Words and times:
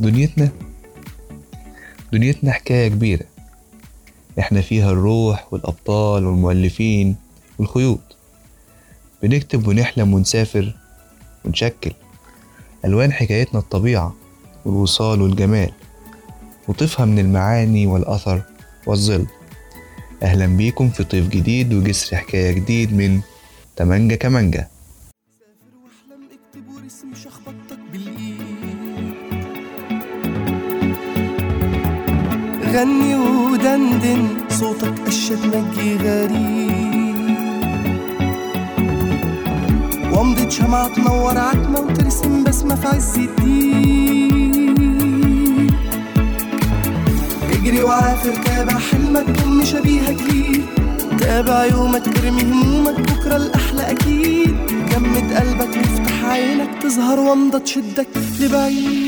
دنيتنا؟ 0.00 0.48
دنيتنا 2.12 2.52
حكاية 2.52 2.88
كبيرة. 2.88 3.24
إحنا 4.38 4.60
فيها 4.60 4.90
الروح 4.90 5.52
والأبطال 5.52 6.26
والمؤلفين 6.26 7.16
والخيوط. 7.58 8.16
بنكتب 9.22 9.68
ونحلم 9.68 10.14
ونسافر 10.14 10.76
ونشكل. 11.44 11.92
ألوان 12.84 13.12
حكايتنا 13.12 13.60
الطبيعة 13.60 14.14
والوصال 14.64 15.22
والجمال. 15.22 15.72
وطيفها 16.68 17.06
من 17.06 17.18
المعاني 17.18 17.86
والأثر 17.86 18.42
والظل. 18.86 19.26
أهلا 20.22 20.46
بيكم 20.46 20.90
في 20.90 21.04
طيف 21.04 21.28
جديد 21.28 21.74
وجسر 21.74 22.16
حكاية 22.16 22.52
جديد 22.52 22.92
من 22.92 23.20
تمانجا 23.76 24.16
كمانجا 24.16 24.68
غني 32.78 33.14
ودندن 33.16 34.28
صوتك 34.48 34.94
قشة 35.06 35.38
نجي 35.46 35.96
غريب 35.96 37.38
ومضة 40.12 40.48
شمعة 40.48 40.88
تنور 40.94 41.38
عتمة 41.38 41.80
وترسم 41.80 42.44
بسمة 42.44 42.74
في 42.74 42.88
عز 42.88 43.18
الدين 43.18 44.76
اجري 47.52 47.82
وعافر 47.82 48.34
تابع 48.44 48.78
حلمك 48.78 49.30
ضم 49.30 49.64
شبيهك 49.64 50.22
ليه 50.22 50.60
تابع 51.20 51.64
يومك 51.64 52.04
ترمي 52.14 52.42
همومك 52.42 53.00
بكرة 53.00 53.36
الأحلى 53.36 53.90
أكيد. 53.90 54.56
جمد 54.90 55.32
قلبك 55.32 55.76
وافتح 55.76 56.24
عينك 56.24 56.82
تظهر 56.82 57.20
ومضة 57.20 57.58
تشدك 57.58 58.08
لبعيد. 58.40 59.07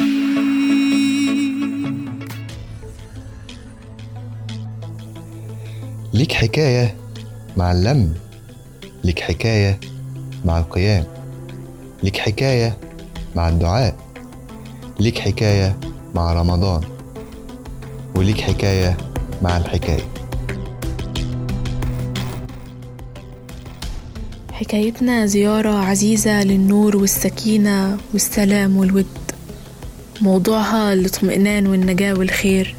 ليك 6.31 6.39
حكاية 6.39 6.97
مع 7.57 7.73
اللم 7.73 8.15
ليك 9.05 9.21
حكاية 9.21 9.81
مع 10.45 10.59
القيام 10.59 11.05
ليك 12.03 12.17
حكاية 12.17 12.79
مع 13.37 13.49
الدعاء 13.49 13.97
ليك 15.01 15.19
حكاية 15.19 15.81
مع 16.15 16.33
رمضان 16.33 16.81
وليك 18.15 18.41
حكاية 18.41 18.97
مع 19.43 19.57
الحكاية. 19.57 20.09
حكايتنا 24.53 25.27
زيارة 25.27 25.75
عزيزة 25.75 26.43
للنور 26.45 26.97
والسكينة 26.97 27.99
والسلام 28.13 28.77
والود. 28.77 29.07
موضوعها 30.21 30.93
الاطمئنان 30.93 31.67
والنجاة 31.67 32.15
والخير. 32.15 32.75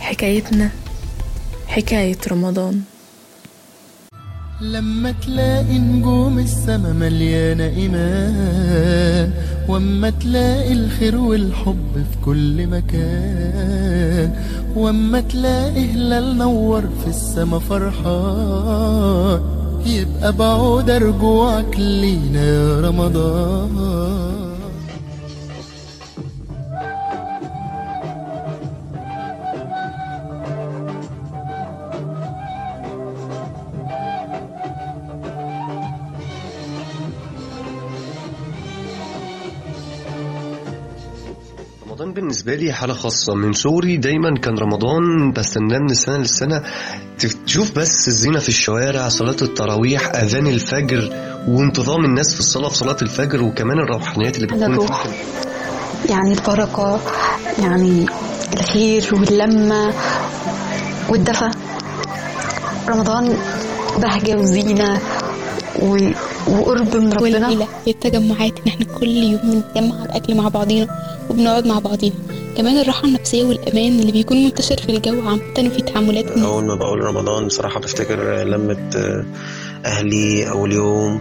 حكايتنا 0.00 0.70
حكاية 1.74 2.16
رمضان. 2.32 2.80
لما 4.60 5.14
تلاقي 5.26 5.78
نجوم 5.78 6.38
السما 6.38 6.92
مليانة 6.92 7.64
إيمان 7.64 9.30
وأما 9.68 10.10
تلاقي 10.10 10.72
الخير 10.72 11.16
والحب 11.16 11.92
في 11.94 12.16
كل 12.24 12.66
مكان 12.66 14.32
وأما 14.76 15.20
تلاقي 15.20 15.84
هلال 15.92 16.38
نور 16.38 16.80
في 16.80 17.10
السما 17.10 17.58
فرحان 17.58 19.40
يبقى 19.86 20.32
بعود 20.32 20.90
رجوعك 20.90 21.76
لينا 21.78 22.44
يا 22.44 22.80
رمضان. 22.80 24.43
رمضان 41.94 42.12
بالنسبة 42.12 42.54
لي 42.54 42.72
حالة 42.72 42.94
خاصة. 42.94 43.34
من 43.34 43.52
صغري 43.52 43.96
دايما 43.96 44.38
كان 44.42 44.58
رمضان 44.58 45.32
بستناه 45.32 45.78
من 45.78 45.90
السنة 45.90 46.16
للسنة. 46.16 46.62
تشوف 47.46 47.78
بس 47.78 48.08
الزينة 48.08 48.38
في 48.38 48.48
الشوارع 48.48 49.08
صلاة 49.08 49.36
التراويح 49.42 50.14
أذان 50.14 50.46
الفجر 50.46 51.10
وانتظام 51.48 52.04
الناس 52.04 52.34
في 52.34 52.40
الصلاة 52.40 52.68
في 52.68 52.76
صلاة 52.76 52.96
الفجر 53.02 53.42
وكمان 53.42 53.78
الروحانيات 53.78 54.36
اللي 54.36 54.46
بتكون 54.46 54.86
فيها 54.86 55.04
يعني 56.10 56.32
البركة 56.32 57.00
يعني 57.58 58.06
الخير 58.54 59.08
واللمة 59.12 59.94
والدفى 61.08 61.50
رمضان 62.88 63.36
بهجة 63.98 64.36
وزينة 64.36 65.00
و... 65.82 65.96
وقرب 66.48 66.96
من 66.96 67.12
ربنا. 67.12 67.22
والعيلة 67.22 67.68
هي 67.86 67.92
التجمعات. 67.92 68.58
إن 68.58 68.66
إحنا 68.68 68.86
كل 68.86 69.06
يوم 69.08 69.40
بنتجمع 69.44 70.00
على 70.00 70.04
الاكل 70.08 70.34
مع 70.34 70.48
بعضينا 70.48 70.88
وبنقعد 71.30 71.66
مع 71.66 71.78
بعضينا. 71.78 72.14
كمان 72.56 72.78
الراحة 72.78 73.04
النفسية 73.08 73.44
والأمان 73.44 74.00
اللي 74.00 74.12
بيكون 74.12 74.44
منتشر 74.44 74.76
في 74.76 74.88
الجو 74.96 75.28
عامة 75.28 75.42
وفي 75.58 75.82
تعاملات 75.82 76.30
أول 76.30 76.64
ما 76.64 76.74
بقول 76.74 77.04
رمضان 77.04 77.46
بصراحة 77.46 77.80
بفتكر 77.80 78.42
لمة 78.44 78.90
آه، 78.96 79.24
أهلي 79.84 80.50
أول 80.50 80.72
يوم. 80.72 81.20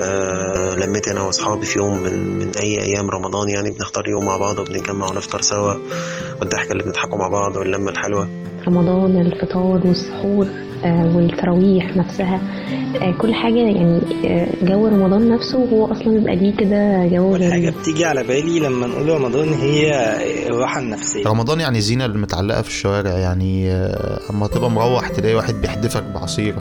آه، 0.00 0.74
لمتي 0.74 1.10
أنا 1.10 1.22
وأصحابي 1.22 1.66
في 1.66 1.78
يوم 1.78 2.02
من 2.02 2.38
من 2.38 2.50
أي 2.62 2.82
أيام 2.82 3.10
رمضان 3.10 3.48
يعني 3.48 3.70
بنختار 3.70 4.08
يوم 4.08 4.24
مع 4.24 4.36
بعض 4.36 4.58
وبنتجمع 4.58 5.06
ونفطر 5.10 5.40
سوا 5.40 5.74
والضحكة 6.40 6.72
اللي 6.72 6.82
بنضحكوا 6.82 7.18
مع 7.18 7.28
بعض 7.28 7.56
واللمة 7.56 7.90
الحلوة. 7.90 8.28
رمضان 8.68 9.20
الفطار 9.20 9.80
والسحور 9.86 10.46
آه، 10.84 11.16
والتراويح 11.16 11.96
نفسها 11.96 12.40
آه، 13.02 13.10
كل 13.18 13.34
حاجة 13.34 13.54
يعني 13.58 14.00
جو 14.62 14.86
رمضان 14.88 15.28
نفسه 15.28 15.58
هو 15.72 15.92
أصلا 15.92 16.08
بيبقى 16.18 16.36
ليه 16.36 16.56
كده 16.56 17.06
جو 17.06 17.36
جميل. 17.36 17.70
بتيجي 17.70 18.04
على 18.04 18.22
بالي 18.22 18.60
لما 18.60 18.86
نقول 18.86 19.08
رمضان 19.08 19.48
هي 19.48 20.16
الراحة 20.48 20.80
النفسية. 20.80 21.26
رمضان 21.28 21.60
يعني 21.60 21.78
الزينة 21.78 22.04
اللي 22.04 22.18
متعلقة 22.18 22.62
في 22.62 22.68
الشوارع 22.68 23.10
يعني 23.10 23.72
أما 24.30 24.46
تبقى 24.46 24.70
مروح 24.70 25.08
تلاقي 25.08 25.34
واحد 25.34 25.54
بيحدفك 25.54 26.02
بعصير 26.14 26.54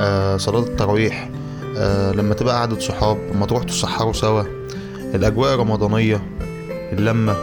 آه، 0.00 0.36
صلاة 0.36 0.60
التراويح 0.60 1.28
آه، 1.76 2.12
لما 2.12 2.34
تبقى 2.34 2.54
قعدة 2.54 2.78
صحاب 2.78 3.18
لما 3.34 3.46
تروح 3.46 3.62
تسحروا 3.64 4.12
سوا. 4.12 4.42
الأجواء 5.14 5.54
الرمضانية 5.54 6.20
اللمة 6.92 7.36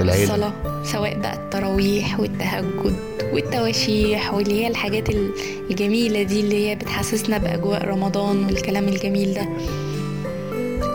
العيلة. 0.00 0.24
الصلاة 0.34 0.52
سواء 0.84 1.18
بقى 1.18 1.34
التراويح 1.34 2.20
والتهجد 2.20 2.94
والتواشيح 3.32 4.34
واللي 4.34 4.62
هي 4.64 4.68
الحاجات 4.68 5.10
ال- 5.10 5.30
الجميلة 5.70 6.22
دي 6.22 6.40
اللي 6.40 6.68
هي 6.70 6.74
بتحسسنا 6.74 7.38
بأجواء 7.38 7.84
رمضان 7.84 8.44
والكلام 8.44 8.88
الجميل 8.88 9.34
ده. 9.34 9.48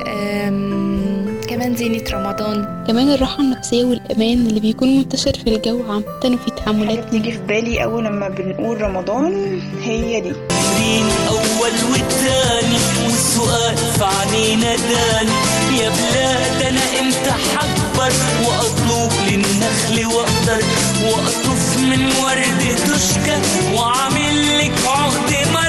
أم، 0.07 0.92
كمان 1.63 1.75
زينة 1.75 2.03
رمضان. 2.13 2.84
كمان 2.88 3.09
الراحة 3.09 3.40
النفسية 3.40 3.84
والأمان 3.85 4.47
اللي 4.47 4.59
بيكون 4.59 4.97
منتشر 4.97 5.34
في 5.34 5.56
الجو 5.56 5.84
عامة 5.91 6.03
وفي 6.25 6.51
تعاملات 6.66 7.07
بتيجي 7.07 7.31
في 7.31 7.38
بالي 7.38 7.84
أول 7.84 8.06
لما 8.06 8.29
بنقول 8.29 8.81
رمضان 8.81 9.62
هي 9.81 10.22
دي. 10.22 10.34
مين 10.79 11.06
أول 11.29 11.73
والتاني 11.91 12.78
والسؤال 13.03 13.78
في 13.78 14.03
عينينا 14.03 14.75
داني 14.75 15.31
يا 15.79 15.90
بلاد 15.90 16.62
أنا 16.68 16.81
إمتى 17.00 17.31
حكبر؟ 17.31 18.12
وأطلب 18.46 19.12
للنخل 19.31 20.06
وأقدر. 20.16 20.63
وأطف 21.06 21.78
من 21.78 22.06
ورد 22.23 22.75
تشكى. 22.75 23.38
وأعمل 23.76 24.58
لك 24.59 24.73
عقد 24.87 25.34
مرمر 25.53 25.62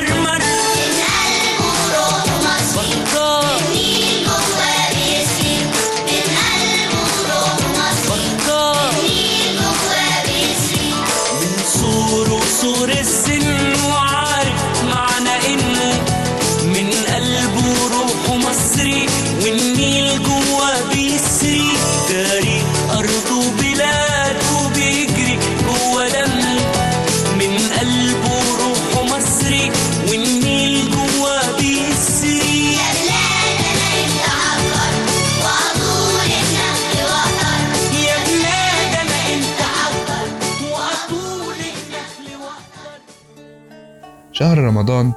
شهر 44.54 44.62
رمضان 44.62 45.12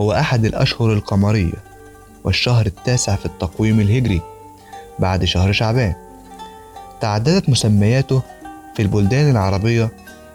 هو 0.00 0.12
أحد 0.12 0.44
الأشهر 0.44 0.92
القمرية 0.92 1.52
والشهر 2.24 2.66
التاسع 2.66 3.16
في 3.16 3.26
التقويم 3.26 3.80
الهجري 3.80 4.20
بعد 4.98 5.24
شهر 5.24 5.52
شعبان. 5.52 5.94
تعددت 7.00 7.48
مسمياته 7.48 8.22
في 8.76 8.82
البلدان 8.82 9.30
العربية 9.30 9.90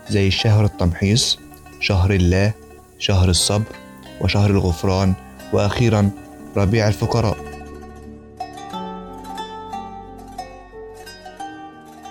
زي 0.09 0.31
شهر 0.31 0.65
التمحيص 0.65 1.39
شهر 1.80 2.12
الله 2.12 2.54
شهر 3.00 3.30
الصبر 3.30 3.75
وشهر 4.21 4.50
الغفران 4.50 5.13
وأخيرا 5.54 6.09
ربيع 6.57 6.88
الفقراء. 6.88 7.38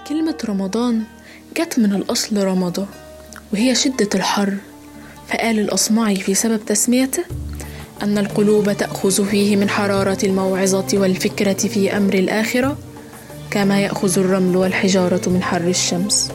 كلمة 0.08 0.38
رمضان 0.48 1.02
جت 1.56 1.78
من 1.78 1.94
الأصل 1.94 2.44
رمضة 2.44 2.86
وهي 3.52 3.74
شدة 3.74 4.08
الحر 4.14 4.56
فقال 5.28 5.58
الأصمعي 5.58 6.16
في 6.16 6.34
سبب 6.34 6.60
تسميته 6.66 7.24
أن 8.02 8.18
القلوب 8.18 8.72
تأخذ 8.72 9.26
فيه 9.26 9.56
من 9.56 9.68
حرارة 9.68 10.18
الموعظة 10.24 10.86
والفكرة 10.98 11.52
في 11.52 11.96
أمر 11.96 12.14
الآخرة 12.14 12.76
كما 13.50 13.80
يأخذ 13.80 14.18
الرمل 14.18 14.56
والحجارة 14.56 15.28
من 15.28 15.42
حر 15.42 15.68
الشمس. 15.68 16.30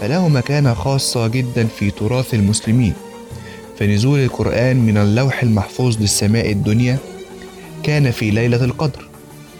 فله 0.00 0.28
مكانة 0.28 0.74
خاصة 0.74 1.26
جدا 1.26 1.66
في 1.66 1.90
تراث 1.90 2.34
المسلمين. 2.34 2.94
فنزول 3.78 4.18
القرآن 4.18 4.76
من 4.76 4.96
اللوح 4.96 5.42
المحفوظ 5.42 6.00
للسماء 6.00 6.52
الدنيا 6.52 6.98
كان 7.82 8.10
في 8.10 8.30
ليلة 8.30 8.64
القدر 8.64 9.08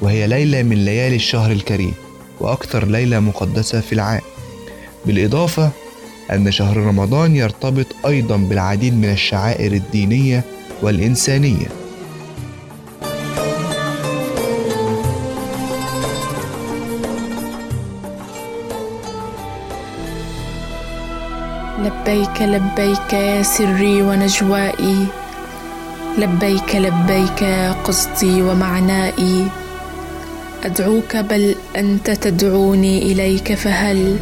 وهي 0.00 0.26
ليلة 0.26 0.62
من 0.62 0.84
ليالي 0.84 1.16
الشهر 1.16 1.52
الكريم. 1.52 1.94
وأكثر 2.40 2.86
ليلة 2.86 3.20
مقدسة 3.20 3.80
في 3.80 3.92
العام. 3.92 4.20
بالإضافة 5.06 5.70
أن 6.32 6.50
شهر 6.50 6.76
رمضان 6.76 7.36
يرتبط 7.36 7.86
أيضا 8.06 8.36
بالعديد 8.36 8.94
من 8.94 9.10
الشعائر 9.10 9.72
الدينية 9.72 10.44
والإنسانية. 10.82 11.66
لبيك 21.78 22.42
لبيك 22.42 23.12
يا 23.12 23.42
سري 23.42 24.02
ونجوائي. 24.02 25.06
لبيك 26.18 26.76
لبيك 26.76 27.42
يا 27.42 27.72
قصدي 27.72 28.42
ومعنائي. 28.42 29.48
أدعوك 30.64 31.16
بل 31.16 31.54
أنت 31.76 32.10
تدعوني 32.10 33.02
إليك 33.02 33.54
فهل 33.54 34.18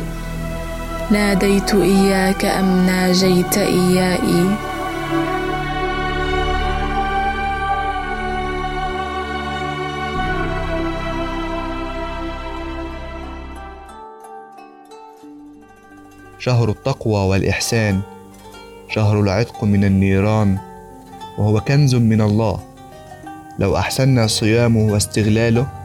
ناديت 1.11 1.75
إياك 1.75 2.45
أم 2.45 2.87
ناجيت 2.87 3.59
إيائي؟ 3.59 4.57
شهر 16.39 16.71
التقوى 16.71 17.29
والإحسان 17.29 18.01
شهر 18.89 19.21
العتق 19.21 19.65
من 19.65 19.85
النيران 19.85 20.59
وهو 21.39 21.61
كنز 21.61 21.95
من 21.95 22.21
الله. 22.21 22.61
لو 23.59 23.77
أحسننا 23.77 24.27
صيامه 24.27 24.93
واستغلاله 24.93 25.78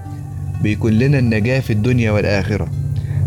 بيكون 0.64 0.94
لنا 0.94 1.20
النجاة 1.20 1.60
في 1.60 1.74
الدنيا 1.74 2.12
والآخرة. 2.12 2.68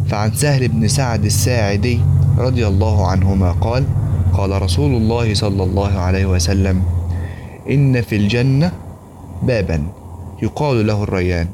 فعن 0.09 0.33
سهل 0.35 0.69
بن 0.69 0.89
سعد 0.89 1.25
الساعدي 1.25 2.01
رضي 2.39 2.67
الله 2.67 3.07
عنهما 3.07 3.53
قال 3.53 3.85
قال 4.33 4.63
رسول 4.63 4.95
الله 4.95 5.35
صلى 5.35 5.63
الله 5.63 5.99
عليه 5.99 6.27
وسلم 6.27 6.83
إن 7.71 8.03
في 8.03 8.17
الجنة 8.17 8.73
بابا 9.43 9.83
يقال 10.43 10.87
له 10.87 11.03
الريان 11.03 11.49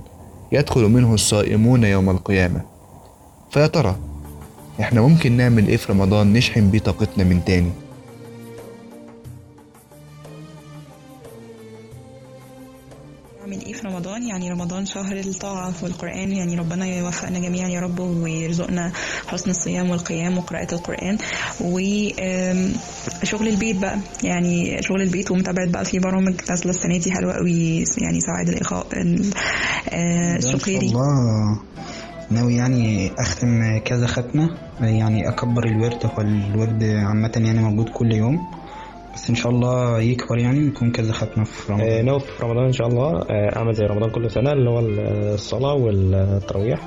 يدخل 0.52 0.82
منه 0.82 1.14
الصائمون 1.14 1.84
يوم 1.84 2.10
القيامة. 2.10 2.60
فيا 3.50 3.66
ترى 3.66 3.96
إحنا 4.80 5.00
ممكن 5.00 5.32
نعمل 5.32 5.68
إيه 5.68 5.76
في 5.76 5.92
رمضان؟ 5.92 6.32
نشحن 6.32 6.70
بيه 6.70 6.78
طاقتنا 6.78 7.24
من 7.24 7.44
تاني. 7.44 7.70
رمضان 14.02 14.22
يعني 14.26 14.50
رمضان 14.50 14.86
شهر 14.86 15.16
الطاعة 15.16 15.72
والقرآن 15.82 16.32
يعني 16.32 16.56
ربنا 16.56 16.86
يوفقنا 16.86 17.38
جميعا 17.38 17.68
يا 17.68 17.80
رب 17.80 18.00
ويرزقنا 18.00 18.92
حسن 19.26 19.50
الصيام 19.50 19.90
والقيام 19.90 20.38
وقراءة 20.38 20.74
القرآن. 20.74 21.18
وشغل 21.60 23.48
البيت 23.48 23.76
بقى 23.76 23.98
يعني 24.24 24.82
شغل 24.82 25.02
البيت 25.02 25.30
ومتابعة 25.30 25.70
بقى 25.70 25.84
في 25.84 25.98
برامج 25.98 26.34
نازلة 26.48 26.70
السنة 26.70 26.98
دي 26.98 27.12
حلوة 27.12 27.32
قوي 27.32 27.84
يعني 28.02 28.20
سعاد 28.20 28.48
الإخاء 28.48 28.86
شاء 28.92 30.38
الشقيري 30.38 30.86
الله. 30.86 31.60
ناوي 32.30 32.54
يعني 32.56 33.10
أختم 33.18 33.78
كذا 33.84 34.06
ختمة 34.06 34.48
يعني 34.80 35.28
أكبر 35.28 35.64
الورد 35.64 36.06
هو 36.06 36.20
الورد 36.20 36.82
عامة 36.84 37.32
يعني 37.36 37.58
موجود 37.60 37.88
كل 37.88 38.12
يوم. 38.12 38.46
بس 39.14 39.30
إن 39.30 39.34
شاء 39.34 39.52
الله 39.52 40.00
يكبر 40.00 40.38
يعني 40.38 40.58
ويكون 40.58 40.90
كذا 40.90 41.12
ختمة 41.12 41.44
في 41.44 41.72
رمضان. 41.72 41.88
آه، 41.88 42.02
ناوي 42.02 42.20
في 42.20 42.42
رمضان 42.42 42.64
إن 42.64 42.72
شاء 42.72 42.86
الله. 42.88 43.22
آه، 43.30 43.56
أعمل 43.56 43.74
زي 43.74 43.84
رمضان 43.84 44.10
كل 44.10 44.30
سنة 44.30 44.52
اللي 44.52 44.70
هو 44.70 44.78
الصلاة 45.34 45.74
والتراويح. 45.74 46.80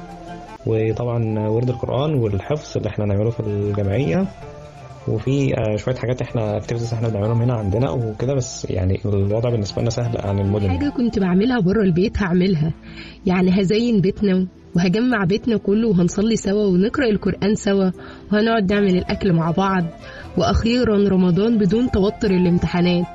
وطبعا 0.65 1.49
ورد 1.49 1.69
القرآن 1.69 2.13
والحفظ 2.13 2.77
اللي 2.77 2.89
إحنا 2.89 3.05
نعمله 3.05 3.29
في 3.29 3.39
الجمعية. 3.39 4.27
وفي 5.07 5.53
آه، 5.57 5.75
شوية 5.75 5.95
حاجات 5.95 6.21
إحنا 6.21 6.57
اكتيفيتيز 6.57 6.93
إحنا 6.93 7.09
بنعملهم 7.09 7.41
هنا 7.41 7.53
عندنا 7.53 7.89
وكده 7.91 8.33
بس 8.33 8.67
يعني 8.69 8.99
الوضع 9.05 9.49
بالنسبة 9.49 9.81
لنا 9.81 9.89
سهل 9.89 10.17
عن 10.17 10.39
المدن. 10.39 10.69
حاجة 10.69 10.89
كنت 10.89 11.19
بعملها 11.19 11.59
بره 11.59 11.81
البيت 11.81 12.17
هعملها. 12.17 12.73
يعني 13.25 13.61
هزين 13.61 14.01
بيتنا 14.01 14.47
وهجمع 14.75 15.23
بيتنا 15.23 15.57
كله 15.57 15.87
وهنصلي 15.87 16.35
سوا 16.35 16.65
ونقرأ 16.65 17.05
القرآن 17.05 17.55
سوا 17.55 17.91
وهنقعد 18.31 18.73
نعمل 18.73 18.97
الأكل 18.97 19.33
مع 19.33 19.51
بعض. 19.51 19.83
وأخيرا 20.37 21.09
رمضان 21.09 21.57
بدون 21.57 21.91
توتر 21.91 22.31
الامتحانات. 22.31 23.14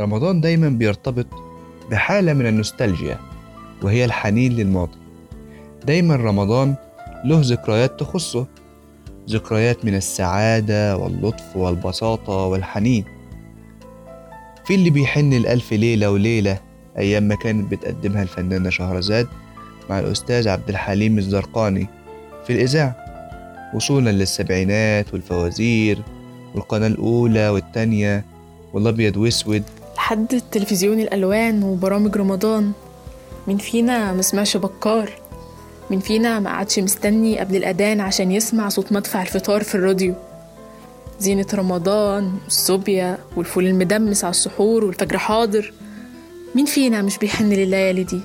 رمضان 0.00 0.40
دايما 0.40 0.68
بيرتبط 0.68 1.26
بحالة 1.90 2.32
من 2.32 2.46
النوستالجيا 2.46 3.18
وهي 3.82 4.04
الحنين 4.04 4.52
للماضي. 4.52 4.98
دايما 5.86 6.16
رمضان 6.16 6.74
له 7.24 7.40
ذكريات 7.44 8.00
تخصه 8.00 8.46
ذكريات 9.30 9.84
من 9.84 9.94
السعادة 9.94 10.96
واللطف 10.96 11.56
والبساطة 11.56 12.32
والحنين. 12.32 13.04
في 14.66 14.74
اللي 14.74 14.90
بيحن 14.90 15.32
الألف 15.32 15.72
ليلة 15.72 16.10
وليلة 16.10 16.60
أيام 16.98 17.22
ما 17.22 17.34
كانت 17.34 17.70
بتقدمها 17.70 18.22
الفنانة 18.22 18.70
شهرزاد 18.70 19.28
مع 19.90 19.98
الأستاذ 19.98 20.48
عبد 20.48 20.68
الحليم 20.68 21.18
الزرقاني 21.18 21.86
في 22.46 22.52
الإذاعة. 22.52 22.96
وصولا 23.74 24.10
للسبعينات 24.10 25.12
والفوازير 25.12 25.98
والقناة 26.54 26.86
الأولى 26.86 27.48
والتانية 27.48 28.24
والأبيض 28.72 29.16
وأسود 29.16 29.62
لحد 30.00 30.34
التلفزيون 30.34 31.00
الألوان 31.00 31.62
وبرامج 31.62 32.16
رمضان؟ 32.16 32.72
مين 33.46 33.58
فينا 33.58 34.12
مسمعش 34.12 34.56
بكار؟ 34.56 35.12
مين 35.90 36.00
فينا 36.00 36.40
ما 36.40 36.50
قعدش 36.50 36.78
مستني 36.78 37.38
قبل 37.38 37.56
الأذان 37.56 38.00
عشان 38.00 38.32
يسمع 38.32 38.68
صوت 38.68 38.92
مدفع 38.92 39.22
الفطار 39.22 39.62
في 39.62 39.74
الراديو؟ 39.74 40.14
زينة 41.18 41.46
رمضان 41.54 42.34
والصوبيا 42.44 43.18
والفول 43.36 43.66
المدمس 43.66 44.24
على 44.24 44.30
السحور 44.30 44.84
والفجر 44.84 45.18
حاضر. 45.18 45.72
مين 46.54 46.64
فينا 46.66 47.02
مش 47.02 47.18
بيحن 47.18 47.50
لليالي 47.52 48.04
دي؟ 48.04 48.20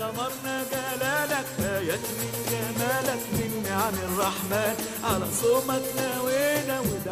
غمرنا 0.00 0.64
جلالك 0.72 1.46
آيات 1.60 1.98
من 2.18 2.32
جمالك 2.50 3.22
من 3.32 3.62
نعم 3.68 3.94
الرحمن. 4.08 4.74
على 5.04 5.26
صومك 5.42 5.82
نوينا 5.98 6.35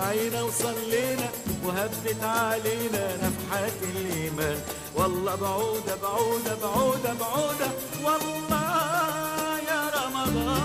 ودعينا 0.04 0.42
وصلينا 0.42 1.28
وهبت 1.64 2.22
علينا 2.22 3.16
نفحات 3.16 3.72
الإيمان. 3.82 4.56
والله 4.96 5.34
بعودة 5.34 5.96
بعودة 6.02 6.54
بعودة 6.62 7.14
بعودة. 7.20 7.68
والله 8.04 9.58
يا 9.68 9.90
رمضان. 9.96 10.60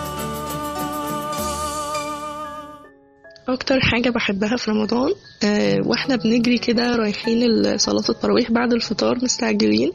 أكتر 3.48 3.80
حاجة 3.80 4.10
بحبها 4.10 4.58
في 4.58 4.72
رمضان 4.72 5.14
آه، 5.44 5.78
وإحنا 5.86 6.16
بنجري 6.16 6.58
كده 6.58 6.96
رايحين 6.96 7.78
صلاة 7.78 8.10
التراويح 8.10 8.52
بعد 8.52 8.74
الفطار 8.74 9.18
مستعجلين. 9.24 9.92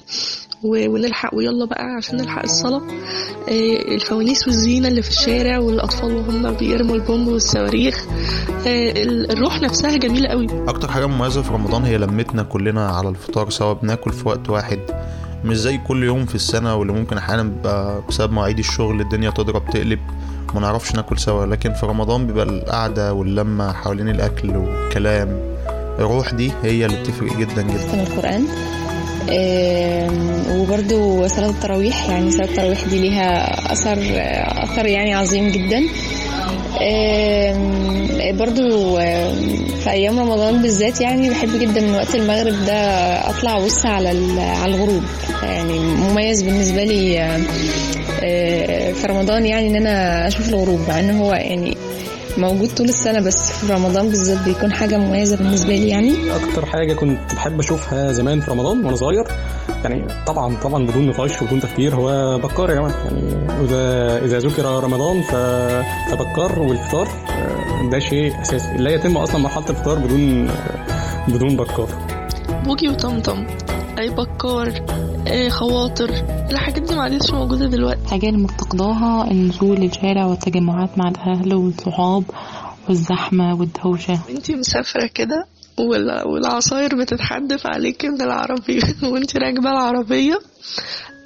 ونلحق 0.64 1.34
ويلا 1.34 1.64
بقى 1.64 1.84
عشان 1.84 2.16
نلحق 2.16 2.42
الصلاة. 2.42 2.82
آه، 3.48 3.94
الفوانيس 3.94 4.46
والزينة 4.46 4.88
اللي 4.88 5.02
في 5.02 5.08
الشارع 5.10 5.58
والأطفال 5.58 6.16
وهم 6.16 6.52
بيرموا 6.52 6.94
البومب 6.94 7.28
والصواريخ. 7.28 8.04
آه، 8.66 8.90
ال- 9.02 9.30
الروح 9.32 9.60
نفسها 9.60 9.96
جميلة 9.96 10.28
قوي. 10.28 10.46
أكتر 10.68 10.90
حاجة 10.90 11.06
مميزة 11.06 11.42
في 11.42 11.52
رمضان 11.52 11.84
هي 11.84 11.98
لمتنا 11.98 12.42
كلنا 12.42 12.88
على 12.88 13.08
الفطار 13.08 13.50
سوا 13.50 13.72
بناكل 13.72 14.12
في 14.12 14.28
وقت 14.28 14.50
واحد. 14.50 14.78
مش 15.44 15.56
زي 15.56 15.78
كل 15.78 16.04
يوم 16.04 16.26
في 16.26 16.34
السنة 16.34 16.74
واللي 16.76 16.92
ممكن 16.92 17.16
أحيانا 17.18 17.42
بيبقى 17.42 18.02
بسبب 18.08 18.32
مواعيد 18.32 18.58
الشغل 18.58 19.00
الدنيا 19.00 19.30
تضرب 19.30 19.70
تقلب 19.70 19.98
ما 20.54 20.60
نعرفش 20.60 20.94
ناكل 20.94 21.18
سوا. 21.18 21.46
لكن 21.46 21.72
في 21.72 21.86
رمضان 21.86 22.26
بيبقى 22.26 22.44
القعدة 22.44 23.12
واللمة 23.14 23.72
حوالين 23.72 24.08
الأكل 24.08 24.56
والكلام. 24.56 25.54
الروح 25.98 26.34
دي 26.34 26.52
هي 26.62 26.86
اللي 26.86 27.00
بتفرق 27.00 27.36
جدا 27.36 27.62
جدا. 27.62 27.92
من 27.94 28.00
القرآن. 28.00 28.44
وبرضو 30.50 31.26
صلاة 31.26 31.50
التراويح 31.50 32.08
يعني 32.08 32.30
صلاة 32.30 32.46
التراويح 32.46 32.84
دي 32.84 32.98
ليها 32.98 33.56
أثر 33.72 33.98
أثر 34.64 34.86
يعني 34.86 35.14
عظيم 35.14 35.48
جدا. 35.48 35.82
برضو 38.38 38.96
في 39.84 39.90
أيام 39.90 40.18
رمضان 40.18 40.62
بالذات 40.62 41.00
يعني 41.00 41.30
بحب 41.30 41.58
جدا 41.60 41.80
من 41.80 41.94
وقت 41.94 42.14
المغرب 42.14 42.64
ده 42.66 42.74
أطلع 43.30 43.56
أبص 43.56 43.86
على 43.86 44.08
على 44.40 44.74
الغروب. 44.74 45.02
يعني 45.42 45.78
مميز 45.78 46.42
بالنسبة 46.42 46.84
لي 46.84 47.20
آه، 48.22 48.92
في 48.92 49.06
رمضان 49.06 49.46
يعني 49.46 49.66
إن 49.66 49.76
أنا 49.76 50.26
أشوف 50.26 50.48
الغروب 50.48 50.80
مع 50.88 51.00
إن 51.00 51.10
هو 51.10 51.32
يعني 51.34 51.76
موجود 52.38 52.68
طول 52.76 52.88
السنة 52.88 53.20
بس 53.20 53.52
في 53.52 53.72
رمضان 53.72 54.08
بالذات 54.08 54.44
بيكون 54.44 54.72
حاجة 54.72 54.98
مميزة 54.98 55.36
بالنسبة 55.36 55.76
لي 55.76 55.88
يعني. 55.88 56.14
أكتر 56.36 56.66
حاجة 56.66 56.94
كنت 56.94 57.34
بحب 57.34 57.58
أشوفها 57.60 58.12
زمان 58.12 58.40
في 58.40 58.50
رمضان 58.50 58.84
وأنا 58.84 58.96
صغير 58.96 59.24
يعني 59.84 60.06
طبعا 60.26 60.56
طبعا 60.56 60.86
بدون 60.86 61.06
نقاش 61.06 61.42
وبدون 61.42 61.60
تفكير 61.60 61.94
هو 61.94 62.38
بكار 62.38 62.70
يا 62.70 62.74
جماعة. 62.74 62.94
يعني 63.04 63.48
إذا 63.64 64.18
إذا 64.24 64.38
ذكر 64.38 64.64
رمضان 64.64 65.22
ف... 65.22 65.34
فبكار 66.10 66.58
والفطار 66.58 67.08
آه، 67.28 67.90
ده 67.90 67.98
شيء 67.98 68.40
أساسي. 68.42 68.76
لا 68.76 68.90
يتم 68.90 69.16
أصلا 69.16 69.38
مرحلة 69.38 69.70
الفطار 69.70 69.98
بدون 69.98 70.50
بدون 71.28 71.56
بكار. 71.56 71.88
بوجي 72.64 72.88
وطمطم. 72.88 73.46
أي 73.98 74.10
بكار. 74.10 74.72
خواطر؟ 75.50 76.10
الحاجات 76.50 76.82
دي 76.82 76.94
معلش 76.94 77.30
موجودة 77.30 77.66
دلوقتي. 77.66 78.00
الحاجة 78.04 78.26
اللي 78.28 78.38
مفتقداها 78.38 79.30
النزول 79.30 79.76
للشارع 79.76 80.24
والتجمعات 80.26 80.98
مع 80.98 81.08
الأهل 81.08 81.54
والصحاب 81.54 82.24
والزحمة 82.88 83.54
والدوشة. 83.60 84.18
انتي 84.30 84.54
مسافرة 84.54 85.06
كده 85.14 85.46
وال- 85.78 86.26
والعصاير 86.28 86.96
بتتحدف 87.00 87.66
عليكي 87.66 88.08
من 88.08 88.22
العربية 88.22 88.82
وانتي 89.12 89.38
راكبة 89.38 89.70
العربية 89.70 90.38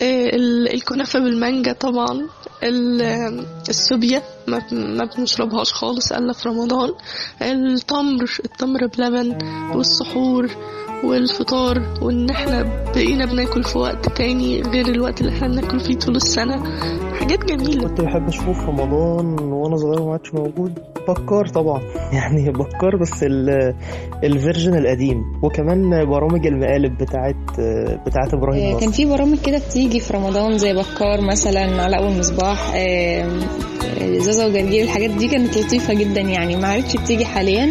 ال- 0.02 0.74
الكنافة 0.74 1.18
بالمانجا 1.18 1.72
طبعا. 1.72 2.26
السوبيا 2.62 4.22
ما 4.72 5.08
بنشربهاش 5.16 5.72
خالص 5.72 6.12
الا 6.12 6.32
في 6.32 6.48
رمضان. 6.48 6.90
التمر 7.42 8.30
التمر 8.44 8.86
بلبن 8.86 9.38
والسحور 9.74 10.50
والفطار 11.04 11.98
وإن 12.02 12.30
إحنا 12.30 12.62
بقينا 12.94 13.24
بناكل 13.26 13.64
في 13.64 13.78
وقت 13.78 14.08
تاني 14.16 14.62
غير 14.62 14.86
الوقت 14.88 15.20
اللي 15.20 15.32
إحنا 15.32 15.48
بناكل 15.48 15.80
فيه 15.80 15.94
طول 15.98 16.16
السنة. 16.16 16.64
حاجات 17.14 17.44
جميلة. 17.44 17.88
كنت 17.88 18.00
بحب 18.00 18.28
اشوفه 18.28 18.52
في 18.52 18.66
رمضان 18.66 19.38
وأنا 19.38 19.76
صغير 19.76 20.02
ما 20.02 20.12
عادش 20.12 20.34
موجود. 20.34 20.78
بكار 21.08 21.46
طبعا. 21.46 21.80
يعني 22.18 22.50
بكار 22.50 22.96
بس 23.00 23.22
ال- 23.22 23.74
ال 24.24 24.30
version 24.30 24.74
القديم. 24.78 25.22
وكمان 25.42 25.90
برامج 26.10 26.46
المقالب 26.46 26.92
بتاعت 26.98 27.36
بتاعت 28.06 28.34
إبراهيم 28.34 28.74
آه، 28.76 28.80
كان 28.80 28.90
في 28.90 29.04
برامج 29.06 29.38
كده 29.46 29.58
بتيجي 29.58 30.00
في 30.00 30.12
رمضان 30.12 30.58
زي 30.58 30.72
بكار 30.74 31.20
مثلا 31.20 31.82
علاء 31.82 32.04
والمصباح 32.04 32.72
آه، 32.76 33.28
ظاظا 34.18 34.46
وجرجير 34.46 34.84
الحاجات 34.84 35.10
دي 35.10 35.28
كانت 35.28 35.58
لطيفة 35.58 35.94
جدا 35.94 36.20
يعني. 36.20 36.56
ما 36.56 36.68
عادش 36.68 36.96
بتيجي 36.96 37.24
حاليا. 37.24 37.68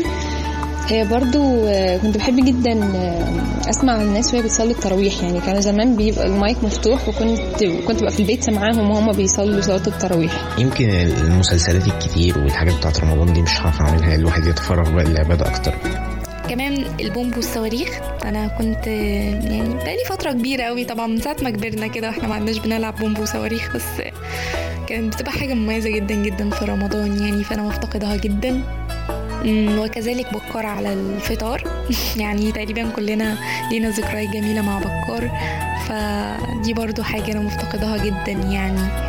برضو 0.91 1.67
آه، 1.67 1.97
كنت 1.97 2.17
بحب 2.17 2.45
جدا 2.45 2.83
آه، 2.95 3.69
أسمع 3.69 4.01
الناس 4.01 4.33
وهي 4.33 4.43
بتصلي 4.43 4.71
التراويح. 4.71 5.21
يعني 5.23 5.39
كان 5.41 5.61
زمان 5.61 5.95
بيبقى 5.95 6.27
المايك 6.27 6.63
مفتوح 6.63 7.09
وكنت 7.09 7.63
كنت 7.87 8.01
بقى 8.01 8.11
في 8.11 8.19
البيت 8.19 8.43
سامعاهم 8.43 8.89
وهما 8.91 9.11
بيصلوا 9.11 9.61
صلاة 9.61 9.87
التراويح. 9.87 10.31
يمكن 10.57 10.89
المسلسلات 10.89 11.87
الكتير 11.87 12.37
والحاجات 12.37 12.75
بتاعت 12.75 12.99
رمضان 12.99 13.33
دي 13.33 13.41
مش 13.41 13.61
هعرف 13.61 13.81
أعملها 13.81 14.15
الواحد 14.15 14.45
يتفرغ 14.45 14.89
بقى 14.91 15.03
للعبادة 15.03 15.47
أكتر. 15.47 15.73
كمان 16.49 16.85
البومب 16.99 17.35
والصواريخ. 17.35 17.89
أنا 18.25 18.47
كنت 18.47 18.87
يعني 18.87 19.69
بقالي 19.75 20.05
فترة 20.09 20.31
كبيرة 20.31 20.63
قوي 20.63 20.85
طبعا 20.85 21.07
من 21.07 21.17
ساعة 21.21 21.37
ما 21.41 21.49
كبرنا 21.49 21.87
كده 21.87 22.07
وإحنا 22.07 22.27
ما 22.27 22.35
عندناش 22.35 22.57
بنلعب 22.59 22.95
بومب 22.95 23.19
وصواريخ 23.19 23.75
بس 23.75 23.83
كانت 24.87 25.13
بتبقى 25.15 25.31
حاجة 25.31 25.53
مميزة 25.53 25.89
جدا 25.89 26.15
جدا 26.15 26.49
في 26.49 26.65
رمضان 26.65 27.21
يعني 27.23 27.43
فأنا 27.43 27.61
مفتقدها 27.63 28.15
جدا. 28.15 28.61
وكذلك 29.45 30.33
بكار 30.33 30.65
على 30.65 30.93
الفطار. 30.93 31.63
يعني 32.21 32.51
تقريبا 32.51 32.89
كلنا 32.89 33.37
لينا 33.71 33.89
ذكريات 33.89 34.29
جميلة 34.29 34.61
مع 34.61 34.79
بكار. 34.79 35.31
فدي 35.87 36.73
برضو 36.73 37.03
حاجة 37.03 37.31
أنا 37.31 37.39
مفتقدها 37.39 37.97
جدا 37.97 38.31
يعني. 38.31 39.07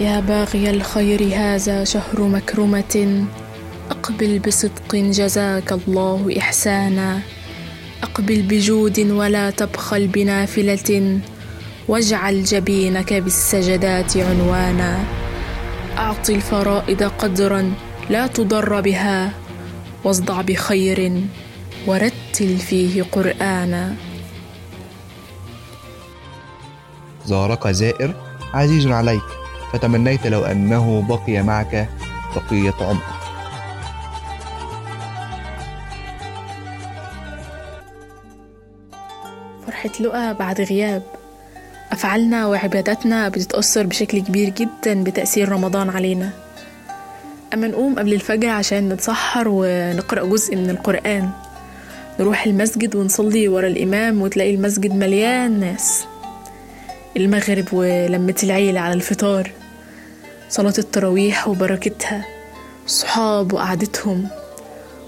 يا 0.00 0.20
باغي 0.20 0.70
الخير 0.70 1.22
هذا 1.34 1.84
شهر 1.84 2.22
مكرمة 2.22 3.26
أقبل 3.90 4.38
بصدق 4.38 4.96
جزاك 4.96 5.72
الله 5.72 6.34
إحسانا. 6.38 7.20
أقبل 8.02 8.42
بجود 8.42 8.98
ولا 9.00 9.50
تبخل 9.50 10.06
بنافلة 10.06 11.20
واجعل 11.88 12.44
جبينك 12.44 13.12
بالسجدات 13.12 14.16
عنوانا. 14.16 15.04
أعط 15.98 16.30
الفرائض 16.30 17.02
قدرا 17.02 17.74
لا 18.10 18.26
تضر 18.26 18.80
بها. 18.80 19.32
واصدع 20.04 20.40
بخير 20.40 21.20
ورتل 21.86 22.58
فيه 22.58 23.02
قرآنا. 23.02 23.94
زارك 27.26 27.68
زائر 27.68 28.14
عزيز 28.54 28.86
عليك 28.86 29.28
فتمنيت 29.72 30.26
لو 30.26 30.44
أنه 30.44 31.04
بقي 31.08 31.42
معك 31.42 31.88
بقية 32.36 32.74
عمرك. 32.80 33.19
فرحة 39.80 40.00
لقى 40.00 40.34
بعد 40.34 40.60
غياب. 40.60 41.02
أفعالنا 41.92 42.46
وعباداتنا 42.46 43.28
بتتأثر 43.28 43.86
بشكل 43.86 44.20
كبير 44.20 44.48
جدا 44.48 45.04
بتأثير 45.04 45.48
رمضان 45.48 45.90
علينا. 45.90 46.30
أما 47.54 47.66
نقوم 47.68 47.98
قبل 47.98 48.12
الفجر 48.12 48.48
عشان 48.48 48.88
نتسحر 48.88 49.44
ونقرأ 49.48 50.26
جزء 50.26 50.56
من 50.56 50.70
القرآن. 50.70 51.30
نروح 52.20 52.46
المسجد 52.46 52.94
ونصلي 52.94 53.48
ورا 53.48 53.66
الإمام 53.66 54.22
وتلاقي 54.22 54.54
المسجد 54.54 54.94
مليان 54.94 55.60
ناس. 55.60 56.04
المغرب 57.16 57.64
ولمة 57.72 58.36
العيلة 58.42 58.80
على 58.80 58.94
الفطار. 58.94 59.50
صلاة 60.48 60.74
التراويح 60.78 61.48
وبركتها. 61.48 62.24
الصحاب 62.86 63.52
وقعدتهم. 63.52 64.28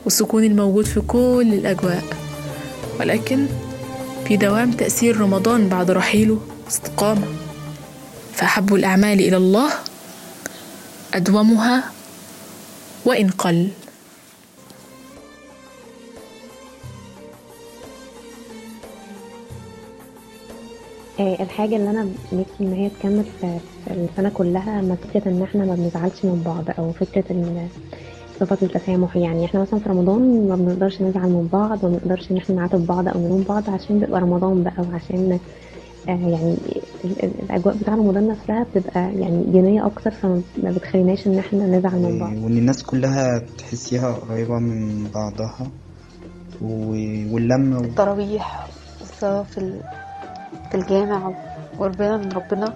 والسكون 0.04 0.44
الموجود 0.44 0.86
في 0.86 1.00
كل 1.00 1.50
الأجواء. 1.52 2.02
ولكن 3.00 3.46
في 4.28 4.36
دوام 4.36 4.70
تأثير 4.72 5.20
رمضان 5.20 5.68
بعد 5.68 5.90
رحيله 5.90 6.40
استقامة 6.68 7.26
فأحب 8.32 8.74
الأعمال 8.74 9.20
إلى 9.20 9.36
الله 9.36 9.70
أدومها 11.14 11.84
وإن 13.04 13.30
قل. 13.30 13.68
آه، 21.20 21.42
الحاجة 21.42 21.76
اللي 21.76 21.90
أنا 21.90 22.08
نفسي 22.32 22.52
إن 22.60 22.72
هي 22.72 22.90
تكمل 22.90 23.24
في 23.40 23.58
السنة 23.90 24.28
كلها 24.28 24.96
فكرة 24.96 25.28
إن 25.30 25.42
إحنا 25.42 25.64
ما 25.64 25.74
بنزعلش 25.74 26.24
من 26.24 26.42
بعض 26.46 26.64
أو 26.78 26.92
فكرة 26.92 27.24
إن 27.30 27.68
صفة 28.44 28.58
التسامح 28.62 29.16
يعني. 29.16 29.44
إحنا 29.44 29.60
مثلا 29.60 29.80
في 29.80 29.88
رمضان 29.88 30.48
ما 30.48 30.56
بنقدرش 30.56 31.02
نزعل 31.02 31.28
من 31.30 31.48
بعض 31.52 31.84
وما 31.84 31.96
بنقدرش 31.98 32.30
إن 32.30 32.36
إحنا 32.36 32.54
نعاتب 32.54 32.86
بعض 32.86 33.08
أو 33.08 33.20
نلوم 33.20 33.42
بعض 33.48 33.70
عشان 33.70 33.98
بيبقى 34.00 34.20
رمضان 34.20 34.62
بقى 34.62 34.84
وعشان 34.92 35.38
آه، 36.08 36.10
يعني 36.10 36.56
ال- 37.04 37.24
ال- 37.24 37.42
الأجواء 37.42 37.76
بتاع 37.76 37.94
رمضان 37.94 38.28
نفسها 38.28 38.64
بتبقى 38.74 39.00
يعني 39.14 39.44
دينية 39.44 39.86
أكتر 39.86 40.10
فما 40.10 40.42
ما 40.62 40.70
بتخليناش 40.70 41.26
إن 41.26 41.38
إحنا 41.38 41.66
نزعل 41.66 42.02
من 42.02 42.18
بعض. 42.18 42.32
وإن 42.32 42.56
الناس 42.58 42.82
كلها 42.82 43.38
تحسيها 43.58 44.12
قريبة 44.12 44.58
من 44.58 45.04
بعضها. 45.14 45.66
و- 46.62 47.34
واللمة 47.34 47.78
و... 47.78 47.84
التراويح 47.84 48.66
في 49.20 49.58
ال- 49.58 49.80
في 50.70 50.74
الجامع. 50.74 51.32
وقربنا 51.78 52.16
من 52.16 52.32
ربنا 52.32 52.72